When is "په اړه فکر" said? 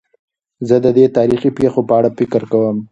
1.87-2.41